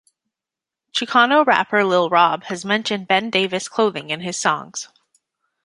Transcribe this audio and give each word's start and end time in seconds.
Chicano 0.93 1.45
rapper 1.45 1.83
Lil 1.83 2.09
Rob 2.09 2.45
has 2.45 2.65
mentioned 2.65 3.07
Ben 3.07 3.29
Davis 3.29 3.69
clothing 3.69 4.09
in 4.09 4.21
his 4.21 4.35
songs. 4.35 4.89